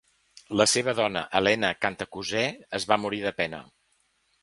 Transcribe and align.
La 0.61 0.65
seva 0.71 0.95
dona 0.99 1.23
Helena 1.41 1.71
Cantacuzè 1.85 2.45
es 2.81 2.91
va 2.93 3.01
morir 3.07 3.25
de 3.31 3.39
pena. 3.45 3.65